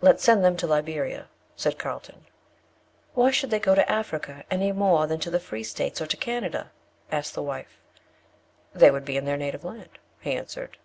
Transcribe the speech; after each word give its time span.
"Let's 0.00 0.24
send 0.24 0.44
them 0.44 0.56
to 0.56 0.66
Liberia," 0.66 1.28
said 1.54 1.78
Carlton. 1.78 2.26
"Why 3.14 3.30
should 3.30 3.50
they 3.52 3.60
go 3.60 3.76
to 3.76 3.88
Africa, 3.88 4.42
any 4.50 4.72
more 4.72 5.06
than 5.06 5.20
to 5.20 5.30
the 5.30 5.38
Free 5.38 5.62
States 5.62 6.00
or 6.00 6.06
to 6.08 6.16
Canada?" 6.16 6.72
asked 7.12 7.34
the 7.36 7.44
wife. 7.44 7.78
"They 8.74 8.90
would 8.90 9.04
be 9.04 9.16
in 9.16 9.24
their 9.24 9.36
native 9.36 9.62
land," 9.62 10.00
he 10.18 10.32
answered. 10.34 10.78